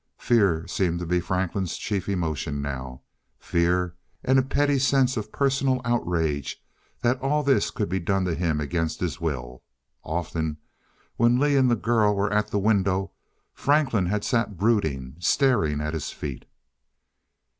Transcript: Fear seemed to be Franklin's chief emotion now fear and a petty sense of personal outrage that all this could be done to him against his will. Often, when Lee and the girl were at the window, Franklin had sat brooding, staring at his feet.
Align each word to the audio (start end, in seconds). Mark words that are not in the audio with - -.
Fear 0.17 0.65
seemed 0.65 0.97
to 1.01 1.05
be 1.05 1.19
Franklin's 1.19 1.77
chief 1.77 2.09
emotion 2.09 2.59
now 2.59 3.03
fear 3.37 3.93
and 4.23 4.39
a 4.39 4.41
petty 4.41 4.79
sense 4.79 5.15
of 5.15 5.31
personal 5.31 5.79
outrage 5.85 6.59
that 7.03 7.21
all 7.21 7.43
this 7.43 7.69
could 7.69 7.87
be 7.87 7.99
done 7.99 8.25
to 8.25 8.33
him 8.33 8.59
against 8.59 8.99
his 8.99 9.21
will. 9.21 9.61
Often, 10.01 10.57
when 11.17 11.37
Lee 11.39 11.55
and 11.55 11.69
the 11.69 11.75
girl 11.75 12.15
were 12.15 12.33
at 12.33 12.47
the 12.47 12.57
window, 12.57 13.11
Franklin 13.53 14.07
had 14.07 14.23
sat 14.23 14.57
brooding, 14.57 15.17
staring 15.19 15.79
at 15.81 15.93
his 15.93 16.09
feet. 16.09 16.45